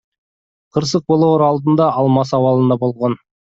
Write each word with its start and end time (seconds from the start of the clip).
Кырсык 0.77 1.05
болоор 1.13 1.45
алдында 1.49 1.93
ал 1.99 2.13
мас 2.19 2.35
абалында 2.41 2.83
болгон. 2.87 3.21